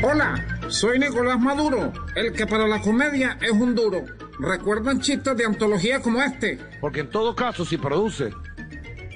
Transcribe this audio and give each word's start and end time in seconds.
Hola, 0.00 0.46
soy 0.68 1.00
Nicolás 1.00 1.40
Maduro, 1.40 1.92
el 2.14 2.32
que 2.32 2.46
para 2.46 2.68
la 2.68 2.80
comedia 2.80 3.36
es 3.40 3.50
un 3.50 3.74
duro. 3.74 4.04
¿Recuerdan 4.38 5.00
chistes 5.00 5.36
de 5.36 5.44
antología 5.44 6.00
como 6.00 6.22
este? 6.22 6.56
Porque 6.80 7.00
en 7.00 7.10
todo 7.10 7.34
caso, 7.34 7.64
si 7.64 7.78
produce 7.78 8.30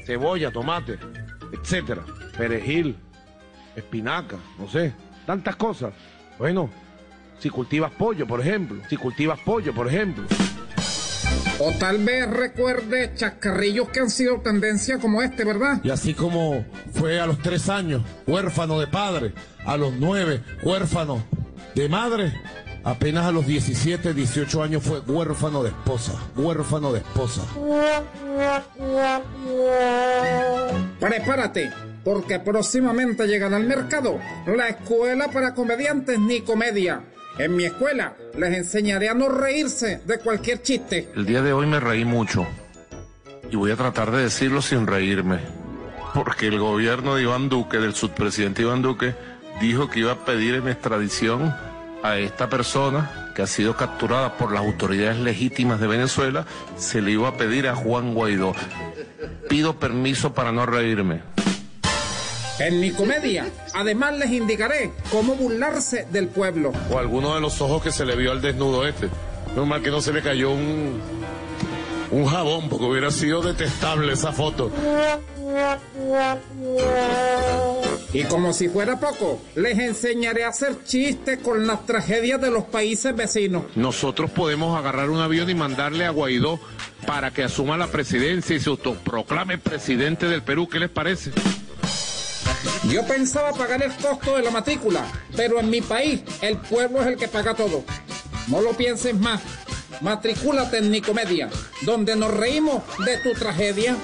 cebolla, 0.05 0.51
tomate, 0.51 0.99
etcétera, 1.53 2.03
perejil, 2.37 2.97
espinaca, 3.77 4.39
no 4.59 4.69
sé, 4.69 4.93
tantas 5.25 5.55
cosas. 5.55 5.95
Bueno, 6.37 6.69
si 7.39 7.49
cultivas 7.49 7.93
pollo, 7.93 8.27
por 8.27 8.41
ejemplo, 8.41 8.83
si 8.89 8.97
cultivas 8.97 9.39
pollo, 9.39 9.73
por 9.73 9.87
ejemplo. 9.87 10.25
O 11.59 11.71
tal 11.73 11.99
vez 11.99 12.29
recuerde 12.29 13.13
chascarrillos 13.15 13.89
que 13.91 14.01
han 14.01 14.11
sido 14.11 14.41
tendencia 14.41 14.99
como 14.99 15.23
este, 15.23 15.45
¿verdad? 15.45 15.81
Y 15.85 15.91
así 15.91 16.15
como 16.15 16.65
fue 16.93 17.21
a 17.21 17.27
los 17.27 17.39
tres 17.39 17.69
años 17.69 18.03
huérfano 18.27 18.81
de 18.81 18.87
padre, 18.87 19.33
a 19.65 19.77
los 19.77 19.93
nueve 19.93 20.43
huérfano 20.63 21.25
de 21.75 21.89
madre, 21.89 22.33
apenas 22.85 23.27
a 23.27 23.33
los 23.33 23.47
17, 23.47 24.15
18 24.15 24.63
años 24.63 24.83
fue 24.83 25.01
huérfano 25.01 25.63
de 25.63 25.71
esposa, 25.71 26.15
huérfano 26.37 26.93
de 26.93 26.99
esposa. 26.99 27.43
Prepárate, 30.99 31.73
porque 32.05 32.41
próximamente 32.41 33.27
llegará 33.27 33.57
al 33.57 33.65
mercado 33.65 34.19
la 34.47 34.69
escuela 34.69 35.29
para 35.29 35.55
comediantes 35.55 36.19
ni 36.19 36.41
comedia. 36.41 37.03
En 37.39 37.57
mi 37.57 37.65
escuela 37.65 38.15
les 38.37 38.57
enseñaré 38.57 39.09
a 39.09 39.15
no 39.15 39.29
reírse 39.29 40.03
de 40.05 40.19
cualquier 40.19 40.63
chiste. 40.63 41.11
El 41.15 41.27
día 41.27 41.43
de 41.43 41.53
hoy 41.53 41.67
me 41.67 41.81
reí 41.81 42.05
mucho 42.05 42.47
y 43.51 43.57
voy 43.57 43.71
a 43.71 43.77
tratar 43.77 44.11
de 44.11 44.23
decirlo 44.23 44.61
sin 44.63 44.87
reírme. 44.87 45.41
Porque 46.15 46.49
el 46.49 46.59
gobierno 46.59 47.15
de 47.15 47.23
Iván 47.23 47.49
Duque, 47.49 47.79
del 47.79 47.95
subpresidente 47.95 48.63
Iván 48.63 48.83
Duque, 48.83 49.15
dijo 49.61 49.89
que 49.89 50.01
iba 50.01 50.13
a 50.13 50.25
pedir 50.25 50.55
en 50.57 50.69
extradición 50.69 51.55
a 52.03 52.19
esta 52.19 52.51
persona 52.51 53.33
que 53.35 53.43
ha 53.43 53.47
sido 53.47 53.77
capturada 53.77 54.37
por 54.37 54.53
las 54.53 54.61
autoridades 54.61 55.19
legítimas 55.19 55.81
de 55.81 55.87
Venezuela, 55.87 56.45
se 56.77 57.01
le 57.01 57.13
iba 57.13 57.29
a 57.29 57.37
pedir 57.37 57.67
a 57.67 57.75
Juan 57.75 58.13
Guaidó. 58.13 58.55
Pido 59.49 59.79
permiso 59.79 60.35
para 60.35 60.53
no 60.53 60.67
reírme. 60.67 61.23
En 62.63 62.79
mi 62.79 62.93
comedia, 62.93 63.47
además 63.75 64.17
les 64.19 64.31
indicaré 64.31 64.93
cómo 65.11 65.35
burlarse 65.35 66.07
del 66.13 66.29
pueblo. 66.29 66.73
O 66.93 66.99
alguno 66.99 67.35
de 67.35 67.41
los 67.41 67.61
ojos 67.61 67.83
que 67.83 67.91
se 67.91 68.05
le 68.05 68.15
vio 68.15 68.31
al 68.31 68.41
desnudo 68.41 68.87
este. 68.87 69.09
No 69.57 69.67
mal 69.67 69.83
que 69.83 69.91
no 69.91 70.01
se 70.01 70.13
le 70.13 70.23
cayó 70.23 70.53
un, 70.53 71.01
un 72.13 72.27
jabón, 72.27 72.69
porque 72.69 72.85
hubiera 72.85 73.11
sido 73.11 73.43
detestable 73.43 74.13
esa 74.13 74.31
foto. 74.31 74.71
Y 78.13 78.23
como 78.25 78.53
si 78.53 78.69
fuera 78.69 79.01
poco, 79.01 79.43
les 79.57 79.81
enseñaré 79.81 80.45
a 80.45 80.51
hacer 80.51 80.85
chistes 80.85 81.39
con 81.39 81.67
las 81.67 81.85
tragedias 81.85 82.41
de 82.41 82.53
los 82.53 82.63
países 82.63 83.17
vecinos. 83.17 83.65
Nosotros 83.75 84.31
podemos 84.31 84.79
agarrar 84.79 85.11
un 85.11 85.19
avión 85.19 85.51
y 85.51 85.55
mandarle 85.57 86.07
a 86.07 86.11
Guaidó 86.11 86.61
para 87.09 87.33
que 87.33 87.43
asuma 87.43 87.77
la 87.77 87.89
presidencia 87.89 88.55
y 88.55 88.61
se 88.61 88.71
autoproclame 88.71 89.59
presidente 89.59 90.29
del 90.29 90.43
Perú. 90.43 90.69
¿Qué 90.69 90.79
les 90.79 90.91
parece? 90.91 91.33
Yo 92.89 93.07
pensaba 93.07 93.53
pagar 93.53 93.83
el 93.83 93.93
costo 93.95 94.37
de 94.37 94.43
la 94.43 94.51
matrícula, 94.51 95.07
pero 95.37 95.61
en 95.61 95.71
mi 95.71 95.81
país 95.81 96.21
el 96.41 96.59
pueblo 96.59 97.01
es 97.01 97.07
el 97.07 97.17
que 97.17 97.29
paga 97.29 97.55
todo. 97.55 97.85
No 98.49 98.61
lo 98.61 98.73
pienses 98.73 99.15
más. 99.19 99.41
Matricúlate 100.01 100.79
en 100.79 100.91
mi 100.91 101.01
comedia, 101.01 101.49
donde 101.83 102.17
nos 102.17 102.35
reímos 102.35 102.83
de 103.07 103.19
tu 103.19 103.39
tragedia. 103.39 103.97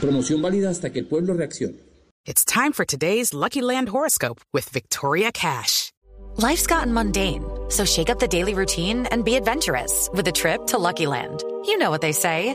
Promoción 0.00 0.40
válida 0.40 0.70
hasta 0.70 0.90
que 0.90 1.00
el 1.00 1.06
pueblo 1.06 1.34
reaccione. 1.34 1.76
It's 2.24 2.44
time 2.44 2.72
for 2.72 2.84
today's 2.84 3.32
Lucky 3.34 3.62
Land 3.62 3.88
horoscope 3.88 4.40
with 4.52 4.68
Victoria 4.68 5.32
Cash. 5.32 5.92
Life's 6.36 6.66
gotten 6.66 6.92
mundane, 6.92 7.42
so 7.68 7.84
shake 7.84 8.10
up 8.10 8.20
the 8.20 8.28
daily 8.28 8.54
routine 8.54 9.06
and 9.10 9.24
be 9.24 9.34
adventurous 9.34 10.08
with 10.12 10.28
a 10.28 10.32
trip 10.32 10.66
to 10.68 10.78
Lucky 10.78 11.06
Land. 11.06 11.42
You 11.64 11.78
know 11.78 11.90
what 11.90 12.00
they 12.00 12.12
say. 12.12 12.54